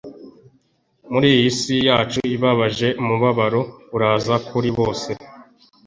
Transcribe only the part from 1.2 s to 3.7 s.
iyi si yacu ibabaje umubabaro